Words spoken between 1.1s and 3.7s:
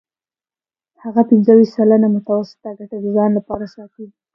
پنځه ویشت سلنه متوسطه ګټه د ځان لپاره